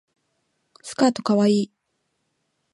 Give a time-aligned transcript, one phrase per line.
[0.81, 1.71] スカートかわいい